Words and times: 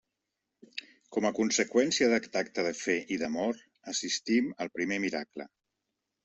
Com 1.17 1.27
a 1.29 1.31
conseqüència 1.39 2.07
d'aquest 2.13 2.39
acte 2.41 2.65
de 2.69 2.71
fe 2.79 2.95
i 3.17 3.19
d'amor 3.25 3.61
assistim 3.93 4.49
al 4.67 4.73
primer 4.79 4.99
miracle. 5.07 5.49